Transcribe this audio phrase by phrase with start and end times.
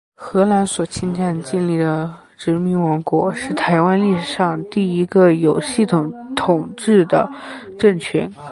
[0.15, 7.29] 荷兰所侵占建立的殖民王国，是台湾历史上第一个有系统统治的
[7.77, 8.31] 政权。